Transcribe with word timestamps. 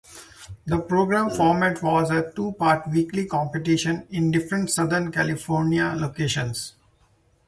The 0.65 0.79
programme 0.79 1.29
format 1.29 1.83
was 1.83 2.09
a 2.09 2.31
two-part 2.31 2.89
weekly 2.89 3.27
competition 3.27 4.07
in 4.09 4.31
different 4.31 4.71
Southern 4.71 5.11
California 5.11 5.93
locations. 5.95 6.73